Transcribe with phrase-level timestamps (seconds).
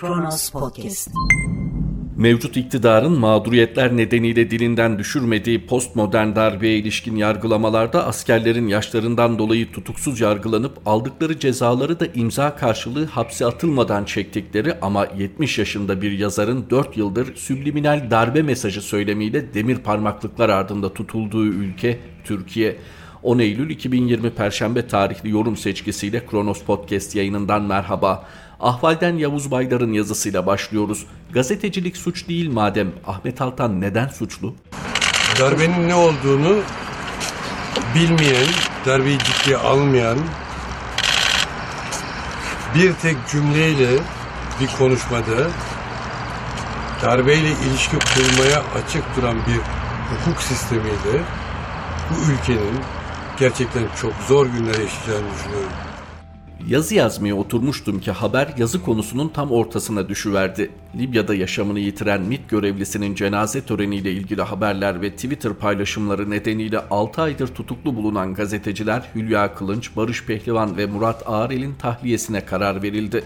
[0.00, 1.10] Kronos Podcast.
[2.16, 10.80] Mevcut iktidarın mağduriyetler nedeniyle dilinden düşürmediği postmodern darbeye ilişkin yargılamalarda askerlerin yaşlarından dolayı tutuksuz yargılanıp
[10.86, 17.36] aldıkları cezaları da imza karşılığı hapse atılmadan çektikleri ama 70 yaşında bir yazarın 4 yıldır
[17.36, 22.76] subliminal darbe mesajı söylemiyle demir parmaklıklar ardında tutulduğu ülke Türkiye.
[23.22, 28.24] 10 Eylül 2020 Perşembe tarihli yorum seçkisiyle Kronos Podcast yayınından merhaba.
[28.60, 31.06] Ahval'den Yavuz Baydar'ın yazısıyla başlıyoruz.
[31.32, 34.54] Gazetecilik suç değil madem Ahmet Altan neden suçlu?
[35.40, 36.56] Darbenin ne olduğunu
[37.94, 38.46] bilmeyen,
[38.86, 40.18] darbeyi ciddiye almayan
[42.74, 43.88] bir tek cümleyle
[44.60, 45.50] bir konuşmada
[47.02, 49.60] darbeyle ilişki kurmaya açık duran bir
[50.14, 51.22] hukuk sistemiyle
[52.10, 52.80] bu ülkenin
[53.38, 55.87] gerçekten çok zor günler yaşayacağını düşünüyorum.
[56.68, 60.70] Yazı yazmaya oturmuştum ki haber yazı konusunun tam ortasına düşüverdi.
[60.96, 67.48] Libya'da yaşamını yitiren MİT görevlisinin cenaze töreniyle ilgili haberler ve Twitter paylaşımları nedeniyle 6 aydır
[67.48, 73.24] tutuklu bulunan gazeteciler Hülya Kılınç, Barış Pehlivan ve Murat Ağrel'in tahliyesine karar verildi.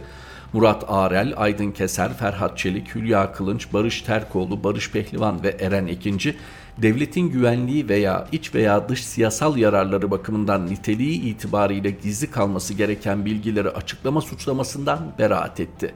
[0.52, 6.36] Murat Ağrel, Aydın Keser, Ferhat Çelik, Hülya Kılınç, Barış Terkoğlu, Barış Pehlivan ve Eren Ekinci
[6.78, 13.68] devletin güvenliği veya iç veya dış siyasal yararları bakımından niteliği itibariyle gizli kalması gereken bilgileri
[13.68, 15.94] açıklama suçlamasından beraat etti.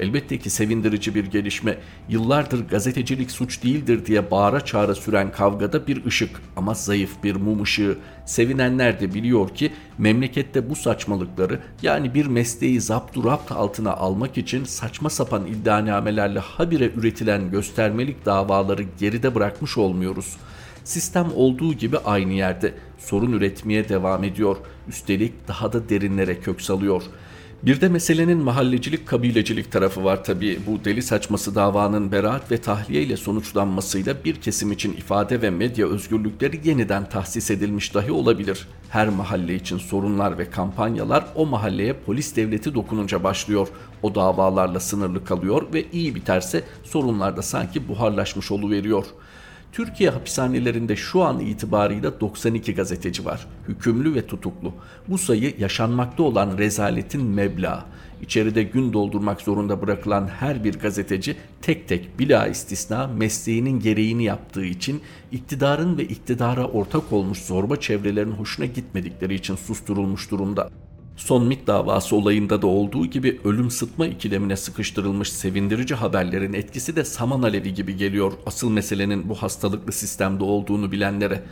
[0.00, 1.78] Elbette ki sevindirici bir gelişme.
[2.08, 7.62] Yıllardır gazetecilik suç değildir diye bağıra çağıra süren kavgada bir ışık ama zayıf bir mum
[7.62, 7.98] ışığı.
[8.26, 15.10] Sevinenler de biliyor ki memlekette bu saçmalıkları yani bir mesleği zapturapt altına almak için saçma
[15.10, 20.36] sapan iddianamelerle habire üretilen göstermelik davaları geride bırakmış olmuyoruz.
[20.84, 24.56] Sistem olduğu gibi aynı yerde sorun üretmeye devam ediyor.
[24.88, 27.25] Üstelik daha da derinlere kök salıyor.''
[27.62, 30.58] Bir de meselenin mahallecilik, kabilecilik tarafı var tabii.
[30.66, 35.86] Bu deli saçması davanın beraat ve tahliye ile sonuçlanmasıyla bir kesim için ifade ve medya
[35.86, 38.68] özgürlükleri yeniden tahsis edilmiş dahi olabilir.
[38.90, 43.68] Her mahalle için sorunlar ve kampanyalar o mahalleye polis devleti dokununca başlıyor.
[44.02, 49.26] O davalarla sınırlı kalıyor ve iyi biterse sorunlar da sanki buharlaşmış oluveriyor.''
[49.72, 53.46] Türkiye hapishanelerinde şu an itibarıyla 92 gazeteci var.
[53.68, 54.74] Hükümlü ve tutuklu.
[55.08, 57.84] Bu sayı yaşanmakta olan rezaletin meblağı.
[58.22, 64.64] İçeride gün doldurmak zorunda bırakılan her bir gazeteci tek tek bila istisna mesleğinin gereğini yaptığı
[64.64, 70.70] için iktidarın ve iktidara ortak olmuş zorba çevrelerin hoşuna gitmedikleri için susturulmuş durumda.
[71.16, 77.04] Son MIT davası olayında da olduğu gibi ölüm sıtma ikilemine sıkıştırılmış sevindirici haberlerin etkisi de
[77.04, 81.42] saman alevi gibi geliyor asıl meselenin bu hastalıklı sistemde olduğunu bilenlere.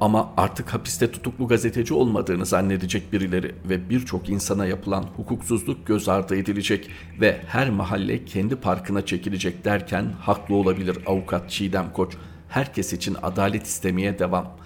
[0.00, 6.36] Ama artık hapiste tutuklu gazeteci olmadığını zannedecek birileri ve birçok insana yapılan hukuksuzluk göz ardı
[6.36, 12.14] edilecek ve her mahalle kendi parkına çekilecek derken haklı olabilir avukat Çiğdem Koç.
[12.48, 14.63] Herkes için adalet istemeye devam.''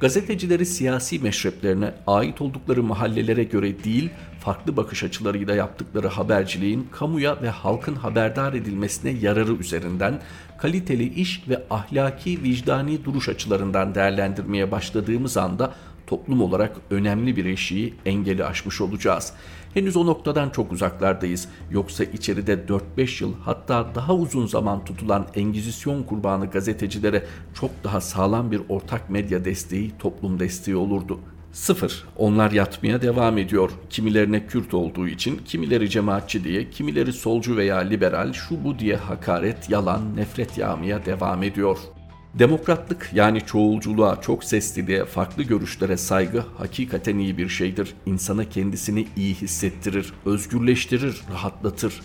[0.00, 7.50] Gazetecileri siyasi meşreplerine ait oldukları mahallelere göre değil, farklı bakış açılarıyla yaptıkları haberciliğin kamuya ve
[7.50, 10.20] halkın haberdar edilmesine yararı üzerinden
[10.58, 15.74] kaliteli iş ve ahlaki vicdani duruş açılarından değerlendirmeye başladığımız anda
[16.10, 19.32] toplum olarak önemli bir eşiği engeli aşmış olacağız.
[19.74, 21.48] Henüz o noktadan çok uzaklardayız.
[21.70, 22.54] Yoksa içeride
[22.98, 29.10] 4-5 yıl hatta daha uzun zaman tutulan Engizisyon kurbanı gazetecilere çok daha sağlam bir ortak
[29.10, 31.20] medya desteği, toplum desteği olurdu.
[31.52, 32.04] Sıfır.
[32.16, 33.70] Onlar yatmaya devam ediyor.
[33.90, 39.70] Kimilerine Kürt olduğu için, kimileri cemaatçi diye, kimileri solcu veya liberal, şu bu diye hakaret,
[39.70, 41.78] yalan, nefret yağmaya devam ediyor.
[42.34, 47.94] Demokratlık yani çoğulculuğa, çok sesliliğe, farklı görüşlere saygı hakikaten iyi bir şeydir.
[48.06, 52.00] İnsana kendisini iyi hissettirir, özgürleştirir, rahatlatır.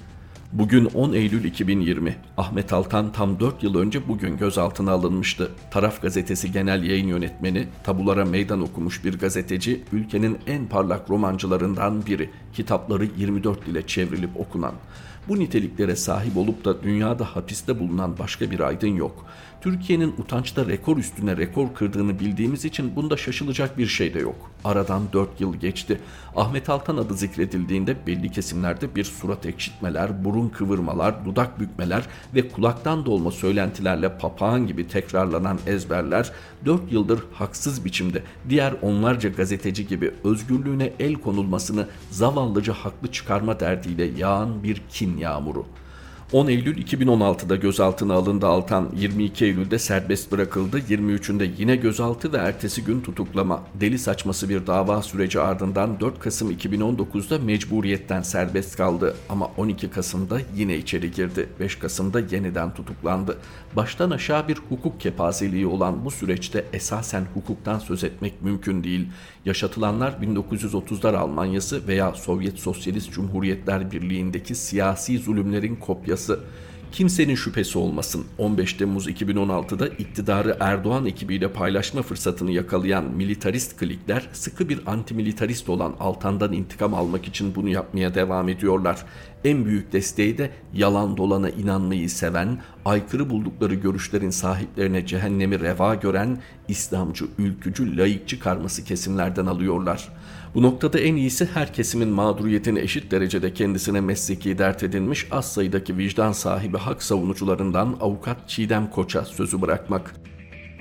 [0.54, 2.16] Bugün 10 Eylül 2020.
[2.38, 5.52] Ahmet Altan tam 4 yıl önce bugün gözaltına alınmıştı.
[5.72, 12.30] Taraf Gazetesi Genel Yayın Yönetmeni, tabulara meydan okumuş bir gazeteci, ülkenin en parlak romancılarından biri.
[12.54, 14.74] Kitapları 24 dile çevrilip okunan.
[15.28, 19.26] Bu niteliklere sahip olup da dünyada hapiste bulunan başka bir aydın yok.
[19.66, 24.52] Türkiye'nin utançta rekor üstüne rekor kırdığını bildiğimiz için bunda şaşılacak bir şey de yok.
[24.64, 26.00] Aradan 4 yıl geçti.
[26.36, 32.04] Ahmet Altan adı zikredildiğinde belli kesimlerde bir surat ekşitmeler, burun kıvırmalar, dudak bükmeler
[32.36, 36.32] ve kulaktan dolma söylentilerle papağan gibi tekrarlanan ezberler
[36.66, 44.06] 4 yıldır haksız biçimde diğer onlarca gazeteci gibi özgürlüğüne el konulmasını zavallıca haklı çıkarma derdiyle
[44.06, 45.66] yağan bir kin yağmuru.
[46.34, 48.90] 10 Eylül 2016'da gözaltına alındı Altan.
[48.98, 50.80] 22 Eylül'de serbest bırakıldı.
[50.80, 53.64] 23'ünde yine gözaltı ve ertesi gün tutuklama.
[53.74, 59.16] Deli saçması bir dava süreci ardından 4 Kasım 2019'da mecburiyetten serbest kaldı.
[59.30, 61.50] Ama 12 Kasım'da yine içeri girdi.
[61.60, 63.38] 5 Kasım'da yeniden tutuklandı.
[63.76, 69.08] Baştan aşağı bir hukuk kepazeliği olan bu süreçte esasen hukuktan söz etmek mümkün değil.
[69.46, 76.15] Yaşatılanlar 1930'lar Almanyası veya Sovyet Sosyalist Cumhuriyetler Birliği'ndeki siyasi zulümlerin kopyası.
[76.96, 84.70] Kimsenin şüphesi olmasın 15 Temmuz 2016'da iktidarı Erdoğan ekibiyle paylaşma fırsatını yakalayan militarist klikler sıkı
[84.70, 89.06] bir antimilitarist olan Altan'dan intikam almak için bunu yapmaya devam ediyorlar.
[89.46, 96.38] En büyük desteği de yalan dolana inanmayı seven, aykırı buldukları görüşlerin sahiplerine cehennemi reva gören
[96.68, 100.10] İslamcı, ülkücü, layıkçı karması kesimlerden alıyorlar.
[100.56, 105.98] Bu noktada en iyisi her kesimin mağduriyetini eşit derecede kendisine mesleki dert edinmiş az sayıdaki
[105.98, 110.16] vicdan sahibi hak savunucularından avukat Çiğdem Koç'a sözü bırakmak.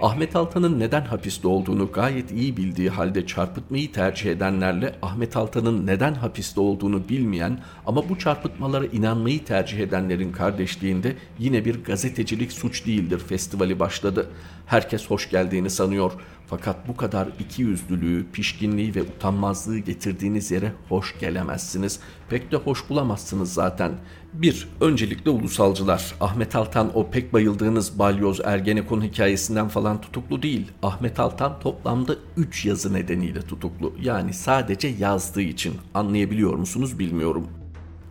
[0.04, 6.14] Ahmet Altan'ın neden hapiste olduğunu gayet iyi bildiği halde çarpıtmayı tercih edenlerle Ahmet Altan'ın neden
[6.14, 13.18] hapiste olduğunu bilmeyen ama bu çarpıtmalara inanmayı tercih edenlerin kardeşliğinde yine bir gazetecilik suç değildir
[13.18, 14.30] festivali başladı.
[14.66, 16.12] Herkes hoş geldiğini sanıyor.
[16.46, 22.00] Fakat bu kadar ikiyüzlülüğü, pişkinliği ve utanmazlığı getirdiğiniz yere hoş gelemezsiniz.
[22.28, 23.92] Pek de hoş bulamazsınız zaten.
[24.32, 24.68] 1.
[24.80, 26.14] Öncelikle ulusalcılar.
[26.20, 30.72] Ahmet Altan o pek bayıldığınız balyoz Ergenekon hikayesinden falan tutuklu değil.
[30.82, 33.94] Ahmet Altan toplamda 3 yazı nedeniyle tutuklu.
[34.00, 35.74] Yani sadece yazdığı için.
[35.94, 37.48] Anlayabiliyor musunuz bilmiyorum.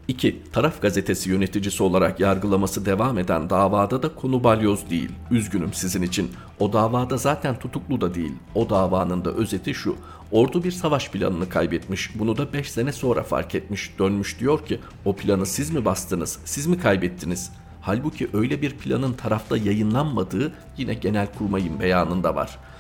[0.07, 0.41] 2.
[0.53, 5.09] Taraf gazetesi yöneticisi olarak yargılaması devam eden davada da konu balyoz değil.
[5.31, 6.31] Üzgünüm sizin için.
[6.59, 8.33] O davada zaten tutuklu da değil.
[8.55, 9.95] O davanın da özeti şu.
[10.31, 12.19] Ordu bir savaş planını kaybetmiş.
[12.19, 14.00] Bunu da 5 sene sonra fark etmiş.
[14.00, 16.39] Dönmüş diyor ki o planı siz mi bastınız?
[16.45, 17.51] Siz mi kaybettiniz?
[17.81, 22.72] Halbuki öyle bir planın tarafta yayınlanmadığı yine Genelkurmay'ın beyanında var.''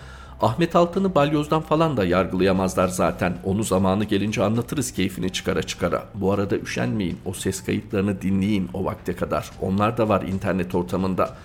[0.43, 3.37] Ahmet Altan'ı balyozdan falan da yargılayamazlar zaten.
[3.43, 6.05] Onu zamanı gelince anlatırız keyfini çıkara çıkara.
[6.15, 7.17] Bu arada üşenmeyin.
[7.25, 9.51] O ses kayıtlarını dinleyin o vakte kadar.
[9.61, 11.37] Onlar da var internet ortamında.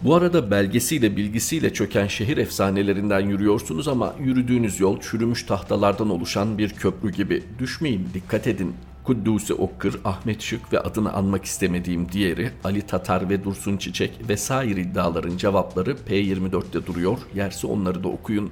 [0.00, 6.70] Bu arada belgesiyle bilgisiyle çöken şehir efsanelerinden yürüyorsunuz ama yürüdüğünüz yol çürümüş tahtalardan oluşan bir
[6.70, 7.42] köprü gibi.
[7.58, 8.74] Düşmeyin, dikkat edin.
[9.04, 14.80] Kuddusi Okkır, Ahmet Şık ve adını anmak istemediğim diğeri Ali Tatar ve Dursun Çiçek vesaire
[14.80, 17.18] iddiaların cevapları P24'te duruyor.
[17.34, 18.50] Yerse onları da okuyun.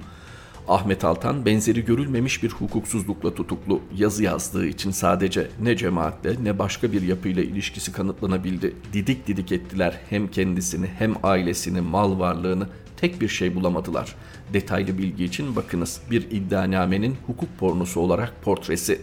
[0.67, 3.81] Ahmet Altan benzeri görülmemiş bir hukuksuzlukla tutuklu.
[3.97, 8.75] Yazı yazdığı için sadece ne cemaatle ne başka bir yapıyla ilişkisi kanıtlanabildi.
[8.93, 12.67] Didik didik ettiler hem kendisini hem ailesini, mal varlığını
[12.97, 14.15] tek bir şey bulamadılar.
[14.53, 19.01] Detaylı bilgi için bakınız bir iddianamenin hukuk pornosu olarak portresi.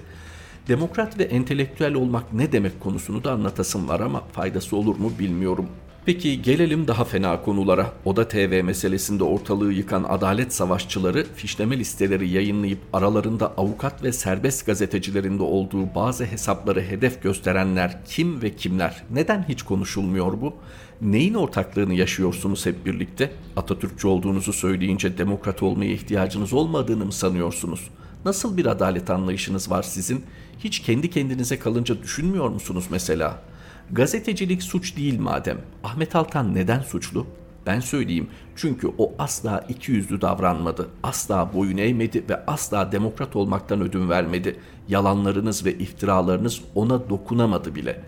[0.70, 5.66] Demokrat ve entelektüel olmak ne demek konusunu da anlatasım var ama faydası olur mu bilmiyorum.
[6.06, 7.92] Peki gelelim daha fena konulara.
[8.04, 15.42] Oda TV meselesinde ortalığı yıkan adalet savaşçıları fişleme listeleri yayınlayıp aralarında avukat ve serbest gazetecilerinde
[15.42, 19.02] olduğu bazı hesapları hedef gösterenler kim ve kimler?
[19.10, 20.54] Neden hiç konuşulmuyor bu?
[21.00, 23.32] Neyin ortaklığını yaşıyorsunuz hep birlikte?
[23.56, 27.90] Atatürkçü olduğunuzu söyleyince demokrat olmaya ihtiyacınız olmadığını mı sanıyorsunuz?
[28.24, 30.24] Nasıl bir adalet anlayışınız var sizin?
[30.64, 33.42] Hiç kendi kendinize kalınca düşünmüyor musunuz mesela?
[33.90, 35.58] Gazetecilik suç değil madem.
[35.84, 37.26] Ahmet Altan neden suçlu?
[37.66, 40.88] Ben söyleyeyim çünkü o asla iki yüzlü davranmadı.
[41.02, 44.60] Asla boyun eğmedi ve asla demokrat olmaktan ödün vermedi.
[44.88, 48.00] Yalanlarınız ve iftiralarınız ona dokunamadı bile.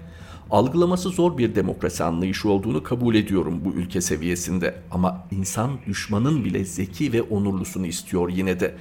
[0.52, 4.74] Algılaması zor bir demokrasi anlayışı olduğunu kabul ediyorum bu ülke seviyesinde.
[4.90, 8.74] Ama insan düşmanın bile zeki ve onurlusunu istiyor yine de.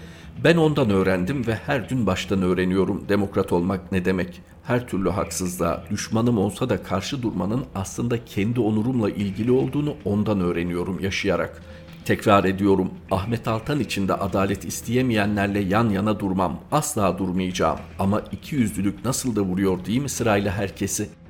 [0.43, 4.41] Ben ondan öğrendim ve her gün baştan öğreniyorum demokrat olmak ne demek.
[4.63, 10.99] Her türlü haksızlığa düşmanım olsa da karşı durmanın aslında kendi onurumla ilgili olduğunu ondan öğreniyorum
[10.99, 11.61] yaşayarak.
[12.05, 16.59] Tekrar ediyorum Ahmet Altan için de adalet isteyemeyenlerle yan yana durmam.
[16.71, 17.79] Asla durmayacağım.
[17.99, 21.20] Ama iki yüzlülük nasıl da vuruyor değil mi sırayla herkesi?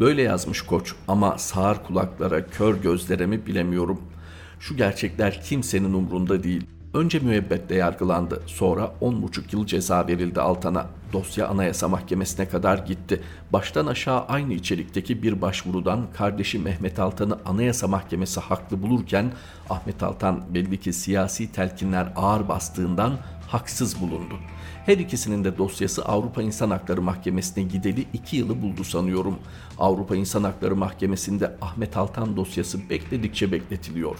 [0.00, 4.00] Böyle yazmış koç ama sağır kulaklara, kör gözlere mi bilemiyorum.
[4.60, 6.66] Şu gerçekler kimsenin umrunda değil.
[6.94, 8.42] Önce müebbetle yargılandı.
[8.46, 10.86] Sonra 10,5 yıl ceza verildi Altan'a.
[11.12, 13.22] Dosya Anayasa Mahkemesi'ne kadar gitti.
[13.52, 19.32] Baştan aşağı aynı içerikteki bir başvurudan kardeşi Mehmet Altan'ı Anayasa Mahkemesi haklı bulurken
[19.70, 23.12] Ahmet Altan belli ki siyasi telkinler ağır bastığından
[23.46, 24.34] haksız bulundu.
[24.86, 29.38] Her ikisinin de dosyası Avrupa İnsan Hakları Mahkemesi'ne gideli 2 yılı buldu sanıyorum.
[29.78, 34.18] Avrupa İnsan Hakları Mahkemesi'nde Ahmet Altan dosyası bekledikçe bekletiliyor.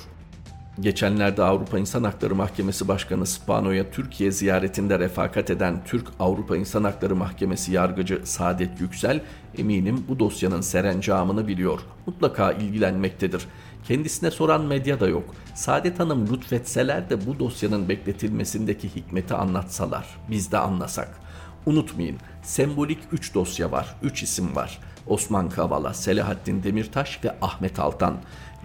[0.80, 7.16] Geçenlerde Avrupa İnsan Hakları Mahkemesi Başkanı Spano'ya Türkiye ziyaretinde refakat eden Türk Avrupa İnsan Hakları
[7.16, 9.20] Mahkemesi yargıcı Saadet Yüksel
[9.58, 11.80] eminim bu dosyanın serencamını biliyor.
[12.06, 13.46] Mutlaka ilgilenmektedir.
[13.88, 15.34] Kendisine soran medya da yok.
[15.54, 21.20] Saadet Hanım lütfetseler de bu dosyanın bekletilmesindeki hikmeti anlatsalar, biz de anlasak.
[21.66, 24.78] Unutmayın, sembolik 3 dosya var, 3 isim var.
[25.06, 28.16] Osman Kavala, Selahattin Demirtaş ve Ahmet Altan.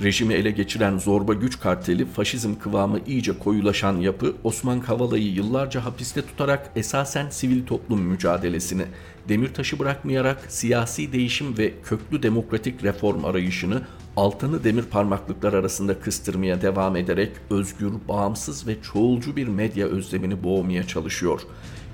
[0.04, 6.22] Rejimi ele geçiren zorba güç karteli, faşizm kıvamı iyice koyulaşan yapı Osman Kavala'yı yıllarca hapiste
[6.22, 8.86] tutarak esasen sivil toplum mücadelesini,
[9.30, 13.82] Demirtaş'ı bırakmayarak siyasi değişim ve köklü demokratik reform arayışını
[14.18, 20.88] altını demir parmaklıklar arasında kıstırmaya devam ederek özgür, bağımsız ve çoğulcu bir medya özlemini boğmaya
[20.88, 21.42] çalışıyor.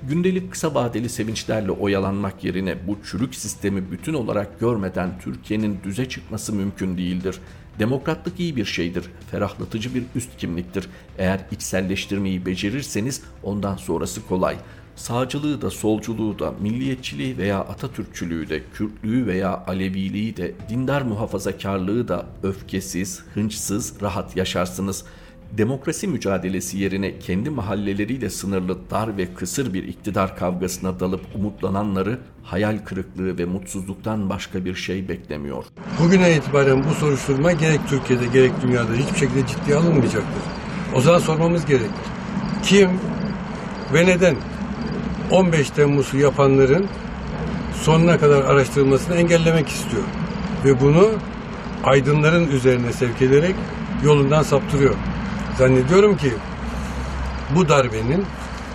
[0.08, 6.52] Gündelik kısa vadeli sevinçlerle oyalanmak yerine bu çürük sistemi bütün olarak görmeden Türkiye'nin düze çıkması
[6.52, 7.40] mümkün değildir.
[7.78, 10.88] Demokratlık iyi bir şeydir, ferahlatıcı bir üst kimliktir.
[11.18, 14.56] Eğer içselleştirmeyi becerirseniz ondan sonrası kolay.
[14.98, 22.26] Sağcılığı da, solculuğu da, milliyetçiliği veya Atatürkçülüğü de, Kürtlüğü veya Aleviliği de, dindar muhafazakarlığı da
[22.42, 25.04] öfkesiz, hınçsız, rahat yaşarsınız.
[25.52, 32.78] Demokrasi mücadelesi yerine kendi mahalleleriyle sınırlı dar ve kısır bir iktidar kavgasına dalıp umutlananları hayal
[32.78, 35.64] kırıklığı ve mutsuzluktan başka bir şey beklemiyor.
[36.00, 40.42] Bugüne itibaren bu soruşturma gerek Türkiye'de gerek dünyada hiçbir şekilde ciddiye alınmayacaktır.
[40.94, 41.90] O zaman sormamız gerekir.
[42.62, 42.90] Kim
[43.94, 44.36] ve neden
[45.30, 46.86] 15 Temmuz'u yapanların
[47.82, 50.02] sonuna kadar araştırılmasını engellemek istiyor.
[50.64, 51.08] Ve bunu
[51.84, 53.54] aydınların üzerine sevk ederek
[54.04, 54.94] yolundan saptırıyor.
[55.58, 56.32] Zannediyorum ki
[57.56, 58.24] bu darbenin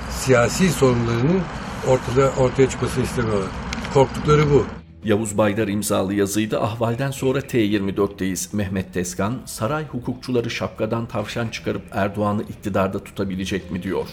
[0.09, 1.41] siyasi sorunlarının
[1.87, 3.49] ortada ortaya çıkmasını istemiyorlar.
[3.93, 4.65] Korktukları bu.
[5.03, 6.59] Yavuz Baydar imzalı yazıydı.
[6.61, 8.55] Ahvalden sonra T24'teyiz.
[8.55, 14.05] Mehmet Tezkan, saray hukukçuları şapkadan tavşan çıkarıp Erdoğan'ı iktidarda tutabilecek mi diyor.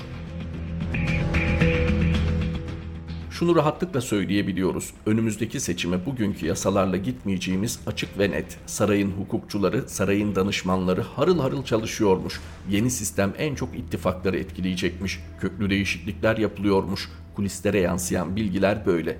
[3.40, 4.90] Şunu rahatlıkla söyleyebiliyoruz.
[5.06, 8.58] Önümüzdeki seçime bugünkü yasalarla gitmeyeceğimiz açık ve net.
[8.66, 12.40] Sarayın hukukçuları, sarayın danışmanları harıl harıl çalışıyormuş.
[12.70, 15.20] Yeni sistem en çok ittifakları etkileyecekmiş.
[15.40, 17.08] Köklü değişiklikler yapılıyormuş.
[17.36, 19.18] Kulislere yansıyan bilgiler böyle.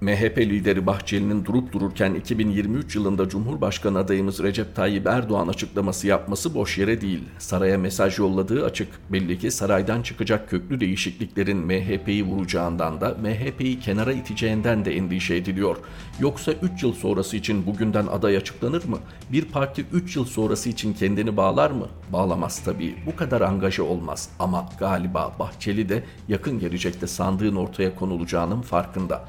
[0.00, 6.78] MHP lideri Bahçeli'nin durup dururken 2023 yılında Cumhurbaşkanı adayımız Recep Tayyip Erdoğan açıklaması yapması boş
[6.78, 7.24] yere değil.
[7.38, 8.88] Saraya mesaj yolladığı açık.
[9.12, 15.76] Belli ki saraydan çıkacak köklü değişikliklerin MHP'yi vuracağından da MHP'yi kenara iteceğinden de endişe ediliyor.
[16.20, 18.98] Yoksa 3 yıl sonrası için bugünden aday açıklanır mı?
[19.32, 21.88] Bir parti 3 yıl sonrası için kendini bağlar mı?
[22.12, 22.94] Bağlamaz tabii.
[23.06, 24.28] Bu kadar angaja olmaz.
[24.38, 29.24] Ama galiba Bahçeli de yakın gelecekte sandığın ortaya konulacağının farkında.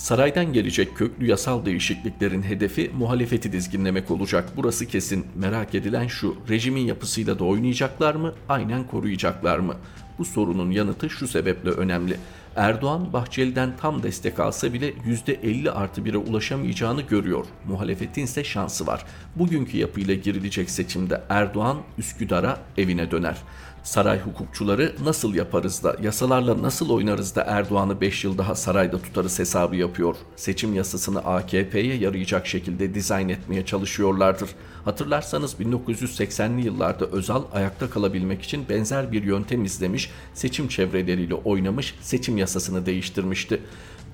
[0.00, 4.48] Saraydan gelecek köklü yasal değişikliklerin hedefi muhalefeti dizginlemek olacak.
[4.56, 5.26] Burası kesin.
[5.34, 9.74] Merak edilen şu, rejimin yapısıyla da oynayacaklar mı, aynen koruyacaklar mı?
[10.18, 12.16] Bu sorunun yanıtı şu sebeple önemli.
[12.56, 17.46] Erdoğan Bahçeli'den tam destek alsa bile %50 artı 1'e ulaşamayacağını görüyor.
[17.68, 19.04] Muhalefetin ise şansı var.
[19.36, 23.36] Bugünkü yapıyla girilecek seçimde Erdoğan Üsküdar'a evine döner.
[23.82, 29.38] Saray hukukçuları nasıl yaparız da, yasalarla nasıl oynarız da Erdoğan'ı 5 yıl daha sarayda tutarız
[29.38, 30.16] hesabı yapıyor.
[30.36, 34.50] Seçim yasasını AKP'ye yarayacak şekilde dizayn etmeye çalışıyorlardır.
[34.84, 42.38] Hatırlarsanız 1980'li yıllarda Özal ayakta kalabilmek için benzer bir yöntem izlemiş, seçim çevreleriyle oynamış, seçim
[42.38, 43.60] yasasını değiştirmişti.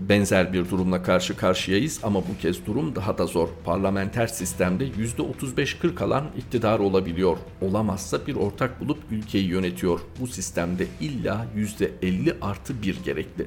[0.01, 3.49] Benzer bir durumla karşı karşıyayız ama bu kez durum daha da zor.
[3.65, 7.37] Parlamenter sistemde %35-40 alan iktidar olabiliyor.
[7.61, 10.01] Olamazsa bir ortak bulup ülkeyi yönetiyor.
[10.21, 13.47] Bu sistemde illa %50 artı 1 gerekli.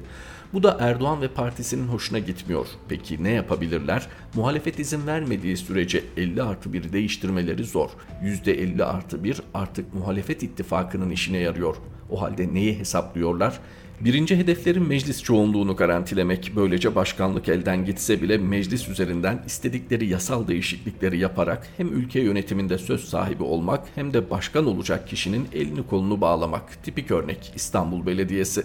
[0.52, 2.66] Bu da Erdoğan ve partisinin hoşuna gitmiyor.
[2.88, 4.08] Peki ne yapabilirler?
[4.34, 7.90] Muhalefet izin vermediği sürece 50 artı 1 değiştirmeleri zor.
[8.22, 11.76] %50 artı 1 artık muhalefet ittifakının işine yarıyor.
[12.10, 13.60] O halde neyi hesaplıyorlar?
[14.00, 16.52] Birinci hedeflerin meclis çoğunluğunu garantilemek.
[16.56, 23.04] Böylece başkanlık elden gitse bile meclis üzerinden istedikleri yasal değişiklikleri yaparak hem ülke yönetiminde söz
[23.04, 26.84] sahibi olmak hem de başkan olacak kişinin elini kolunu bağlamak.
[26.84, 28.62] Tipik örnek İstanbul Belediyesi.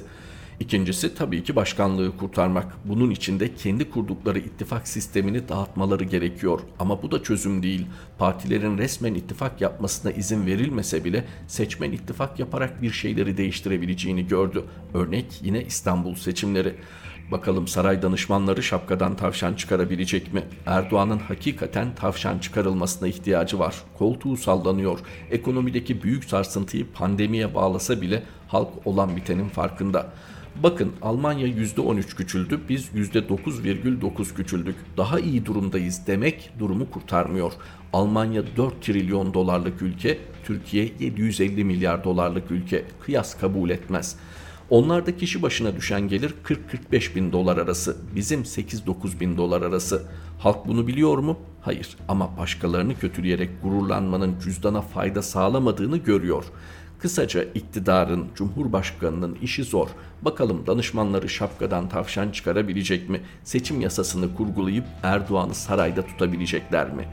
[0.59, 2.75] İkincisi tabii ki başkanlığı kurtarmak.
[2.85, 6.59] Bunun için de kendi kurdukları ittifak sistemini dağıtmaları gerekiyor.
[6.79, 7.85] Ama bu da çözüm değil.
[8.17, 14.63] Partilerin resmen ittifak yapmasına izin verilmese bile seçmen ittifak yaparak bir şeyleri değiştirebileceğini gördü.
[14.93, 16.75] Örnek yine İstanbul seçimleri.
[17.31, 20.43] Bakalım saray danışmanları şapkadan tavşan çıkarabilecek mi?
[20.65, 23.75] Erdoğan'ın hakikaten tavşan çıkarılmasına ihtiyacı var.
[23.97, 24.99] Koltuğu sallanıyor.
[25.31, 30.11] Ekonomideki büyük sarsıntıyı pandemiye bağlasa bile halk olan bitenin farkında.
[30.63, 34.75] Bakın Almanya %13 küçüldü, biz %9,9 küçüldük.
[34.97, 37.53] Daha iyi durumdayız demek durumu kurtarmıyor.
[37.93, 42.85] Almanya 4 trilyon dolarlık ülke, Türkiye 750 milyar dolarlık ülke.
[42.99, 44.15] Kıyas kabul etmez.
[44.69, 46.33] Onlarda kişi başına düşen gelir
[46.91, 50.03] 40-45 bin dolar arası, bizim 8-9 bin dolar arası.
[50.39, 51.37] Halk bunu biliyor mu?
[51.61, 56.45] Hayır ama başkalarını kötüleyerek gururlanmanın cüzdana fayda sağlamadığını görüyor.
[56.99, 59.87] Kısaca iktidarın, cumhurbaşkanının işi zor.
[60.21, 63.21] Bakalım danışmanları şapkadan tavşan çıkarabilecek mi?
[63.43, 67.07] Seçim yasasını kurgulayıp Erdoğan'ı sarayda tutabilecekler mi?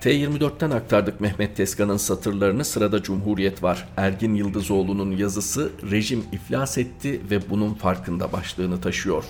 [0.00, 3.88] T24'ten aktardık Mehmet Tezkan'ın satırlarını sırada Cumhuriyet var.
[3.96, 9.24] Ergin Yıldızoğlu'nun yazısı rejim iflas etti ve bunun farkında başlığını taşıyor.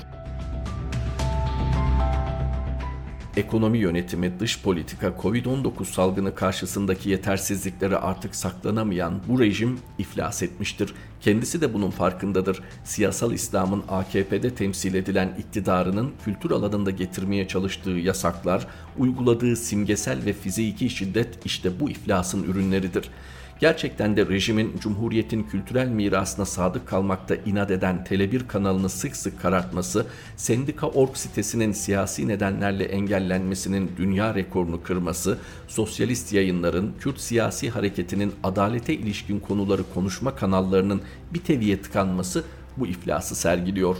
[3.36, 10.94] Ekonomi yönetimi, dış politika, Covid-19 salgını karşısındaki yetersizlikleri artık saklanamayan bu rejim iflas etmiştir.
[11.20, 12.62] Kendisi de bunun farkındadır.
[12.84, 18.66] Siyasal İslam'ın AKP'de temsil edilen iktidarının kültür alanında getirmeye çalıştığı yasaklar,
[18.98, 23.10] uyguladığı simgesel ve fiziki şiddet işte bu iflasın ürünleridir.
[23.60, 30.06] Gerçekten de rejimin Cumhuriyet'in kültürel mirasına sadık kalmakta inat eden Tele1 kanalını sık sık karartması,
[30.36, 39.40] Sendika.org sitesinin siyasi nedenlerle engellenmesinin dünya rekorunu kırması, sosyalist yayınların, Kürt siyasi hareketinin adalete ilişkin
[39.40, 41.02] konuları konuşma kanallarının
[41.34, 42.44] bir teviye tıkanması
[42.76, 43.98] bu iflası sergiliyor.''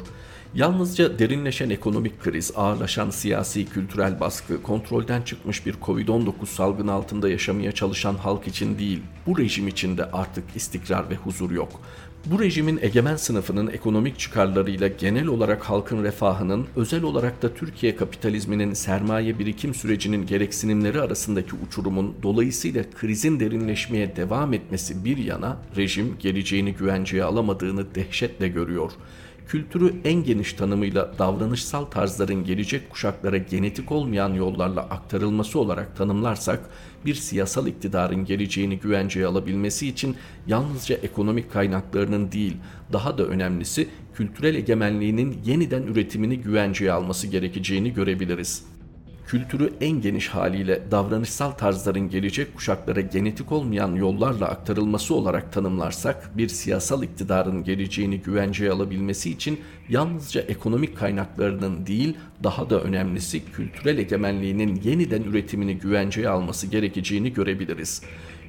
[0.57, 7.73] Yalnızca derinleşen ekonomik kriz, ağırlaşan siyasi kültürel baskı, kontrolden çıkmış bir Covid-19 salgını altında yaşamaya
[7.73, 11.81] çalışan halk için değil, bu rejim için de artık istikrar ve huzur yok.
[12.27, 18.73] Bu rejimin egemen sınıfının ekonomik çıkarlarıyla genel olarak halkın refahının, özel olarak da Türkiye kapitalizminin
[18.73, 26.75] sermaye birikim sürecinin gereksinimleri arasındaki uçurumun dolayısıyla krizin derinleşmeye devam etmesi bir yana rejim geleceğini
[26.75, 28.93] güvenceye alamadığını dehşetle görüyor
[29.49, 36.61] kültürü en geniş tanımıyla davranışsal tarzların gelecek kuşaklara genetik olmayan yollarla aktarılması olarak tanımlarsak,
[37.05, 42.57] bir siyasal iktidarın geleceğini güvenceye alabilmesi için yalnızca ekonomik kaynaklarının değil,
[42.93, 48.65] daha da önemlisi kültürel egemenliğinin yeniden üretimini güvenceye alması gerekeceğini görebiliriz
[49.27, 56.49] kültürü en geniş haliyle davranışsal tarzların gelecek kuşaklara genetik olmayan yollarla aktarılması olarak tanımlarsak bir
[56.49, 64.81] siyasal iktidarın geleceğini güvenceye alabilmesi için yalnızca ekonomik kaynaklarının değil daha da önemlisi kültürel egemenliğinin
[64.85, 68.03] yeniden üretimini güvenceye alması gerekeceğini görebiliriz.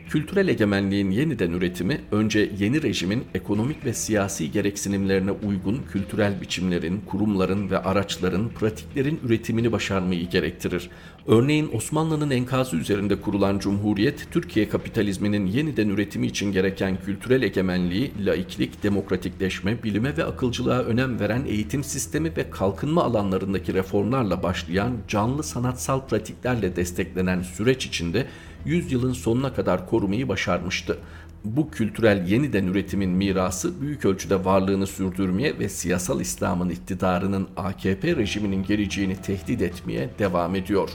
[0.09, 7.71] Kültürel egemenliğin yeniden üretimi önce yeni rejimin ekonomik ve siyasi gereksinimlerine uygun kültürel biçimlerin, kurumların
[7.71, 10.89] ve araçların, pratiklerin üretimini başarmayı gerektirir.
[11.27, 18.83] Örneğin Osmanlı'nın enkazı üzerinde kurulan Cumhuriyet, Türkiye kapitalizminin yeniden üretimi için gereken kültürel egemenliği, laiklik,
[18.83, 26.07] demokratikleşme, bilime ve akılcılığa önem veren eğitim sistemi ve kalkınma alanlarındaki reformlarla başlayan canlı sanatsal
[26.07, 28.27] pratiklerle desteklenen süreç içinde
[28.65, 30.97] yüzyılın sonuna kadar korumayı başarmıştı.
[31.45, 38.63] Bu kültürel yeniden üretimin mirası büyük ölçüde varlığını sürdürmeye ve siyasal İslam'ın iktidarının AKP rejiminin
[38.63, 40.89] geleceğini tehdit etmeye devam ediyor.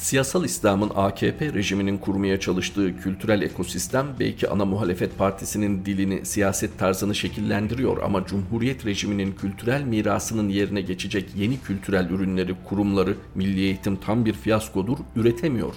[0.00, 7.14] Siyasal İslam'ın AKP rejiminin kurmaya çalıştığı kültürel ekosistem belki ana muhalefet partisinin dilini, siyaset tarzını
[7.14, 14.24] şekillendiriyor ama Cumhuriyet rejiminin kültürel mirasının yerine geçecek yeni kültürel ürünleri, kurumları, milli eğitim tam
[14.24, 15.74] bir fiyaskodur, üretemiyor.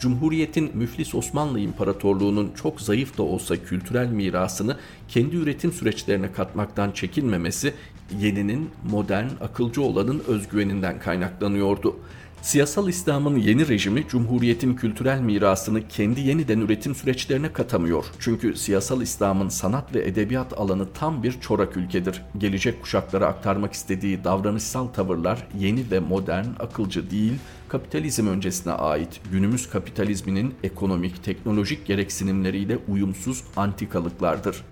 [0.00, 4.76] Cumhuriyetin müflis Osmanlı İmparatorluğu'nun çok zayıf da olsa kültürel mirasını
[5.08, 7.74] kendi üretim süreçlerine katmaktan çekinmemesi
[8.18, 11.96] yeninin, modern, akılcı olanın özgüveninden kaynaklanıyordu.
[12.42, 18.04] Siyasal İslam'ın yeni rejimi Cumhuriyet'in kültürel mirasını kendi yeniden üretim süreçlerine katamıyor.
[18.18, 22.22] Çünkü siyasal İslam'ın sanat ve edebiyat alanı tam bir çorak ülkedir.
[22.38, 27.32] Gelecek kuşaklara aktarmak istediği davranışsal tavırlar yeni ve modern, akılcı değil,
[27.68, 34.64] kapitalizm öncesine ait günümüz kapitalizminin ekonomik, teknolojik gereksinimleriyle uyumsuz antikalıklardır.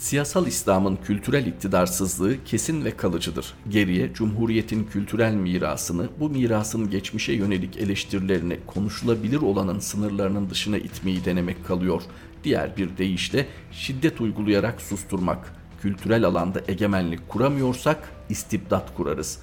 [0.00, 3.54] Siyasal İslam'ın kültürel iktidarsızlığı kesin ve kalıcıdır.
[3.68, 11.66] Geriye Cumhuriyet'in kültürel mirasını, bu mirasın geçmişe yönelik eleştirilerini konuşulabilir olanın sınırlarının dışına itmeyi denemek
[11.66, 12.02] kalıyor.
[12.44, 15.54] Diğer bir deyişle şiddet uygulayarak susturmak.
[15.82, 19.38] Kültürel alanda egemenlik kuramıyorsak istibdat kurarız.''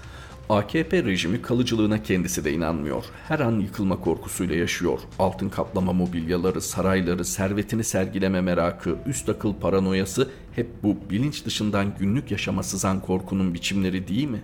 [0.50, 3.06] AKP rejimi kalıcılığına kendisi de inanmıyor.
[3.28, 5.00] Her an yıkılma korkusuyla yaşıyor.
[5.20, 12.32] Altın kaplama mobilyaları, sarayları, servetini sergileme merakı, üst akıl paranoyası hep bu bilinç dışından günlük
[12.32, 14.42] yaşama sızan korkunun biçimleri değil mi?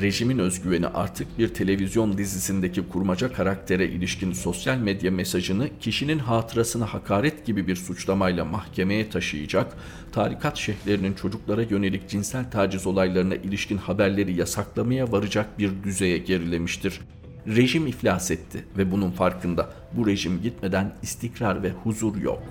[0.00, 7.46] Rejimin özgüveni artık bir televizyon dizisindeki kurmaca karaktere ilişkin sosyal medya mesajını kişinin hatırasına hakaret
[7.46, 9.76] gibi bir suçlamayla mahkemeye taşıyacak,
[10.12, 17.00] tarikat şeyhlerinin çocuklara yönelik cinsel taciz olaylarına ilişkin haberleri yasaklamaya varacak bir düzeye gerilemiştir.
[17.46, 19.70] Rejim iflas etti ve bunun farkında.
[19.92, 22.42] Bu rejim gitmeden istikrar ve huzur yok.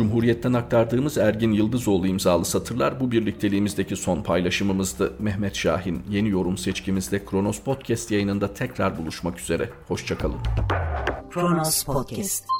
[0.00, 5.12] Cumhuriyet'ten aktardığımız Ergin Yıldızoğlu imzalı satırlar bu birlikteliğimizdeki son paylaşımımızdı.
[5.18, 9.70] Mehmet Şahin yeni yorum seçkimizde Kronos Podcast yayınında tekrar buluşmak üzere.
[9.88, 10.38] Hoşçakalın.
[11.30, 12.59] Kronos Podcast